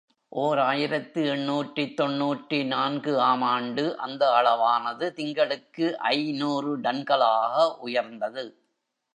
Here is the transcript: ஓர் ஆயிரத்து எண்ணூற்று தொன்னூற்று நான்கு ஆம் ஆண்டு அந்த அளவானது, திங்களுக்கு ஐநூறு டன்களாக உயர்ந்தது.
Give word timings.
ஓர் 0.31 0.59
ஆயிரத்து 0.59 1.25
எண்ணூற்று 1.25 1.93
தொன்னூற்று 1.93 2.65
நான்கு 2.65 3.19
ஆம் 3.19 3.41
ஆண்டு 3.41 3.97
அந்த 3.97 4.23
அளவானது, 4.39 5.13
திங்களுக்கு 5.13 5.87
ஐநூறு 6.11 6.79
டன்களாக 6.79 7.77
உயர்ந்தது. 7.79 8.45